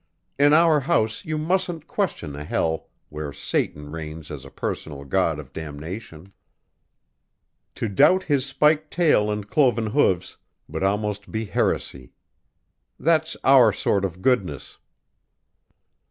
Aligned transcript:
In 0.39 0.51
our 0.51 0.79
house 0.79 1.25
you 1.25 1.37
mustn't 1.37 1.85
question 1.87 2.35
a 2.35 2.43
hell 2.43 2.89
where 3.09 3.31
Satan 3.31 3.91
reigns 3.91 4.31
as 4.31 4.45
a 4.45 4.49
personal 4.49 5.05
god 5.05 5.37
of 5.37 5.53
Damnation. 5.53 6.33
To 7.75 7.87
doubt 7.87 8.23
his 8.23 8.43
spiked 8.43 8.89
tail 8.89 9.29
and 9.29 9.47
cloven 9.47 9.85
hoofs, 9.85 10.37
would 10.67 10.81
almost 10.81 11.29
be 11.31 11.45
heresy. 11.45 12.13
That's 12.99 13.37
our 13.43 13.71
sort 13.71 14.03
of 14.03 14.23
goodness." 14.23 14.79